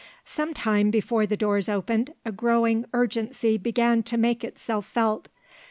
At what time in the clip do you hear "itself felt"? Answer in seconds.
4.43-5.29